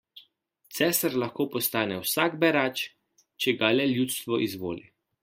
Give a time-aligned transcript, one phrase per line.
[0.77, 2.83] Cesar lahko postane vsak berač,
[3.45, 4.89] če ga le ljudstvo izvoli.